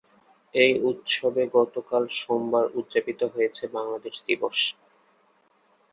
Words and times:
এই 0.55 0.71
উৎসবে 0.89 1.43
গতকাল 1.57 2.03
সোমবার 2.19 2.65
উদ্যাপিত 2.79 3.19
হয়েছে 3.33 3.63
বাংলাদেশ 3.75 4.15
দিবস। 4.27 4.59